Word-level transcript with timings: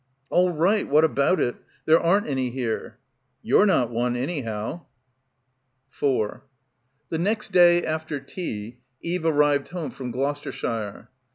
"All 0.31 0.51
right 0.51 0.87
i 0.87 0.89
what 0.89 1.03
about 1.03 1.39
it? 1.39 1.57
There 1.85 1.99
aren't 1.99 2.25
any 2.25 2.49
here!" 2.49 2.97
'You're 3.43 3.67
not 3.67 3.91
one, 3.91 4.15
anyhow." 4.15 4.85
202 5.99 6.07
<r 6.07 6.19
BACKWATER 6.29 6.37
4 6.39 6.43
The 7.09 7.17
next 7.19 7.51
day 7.51 7.85
after 7.85 8.19
tea 8.19 8.79
Eve 9.03 9.25
arrived 9.25 9.67
home 9.67 9.91
from 9.91 10.09
Gloucestershire. 10.09 11.09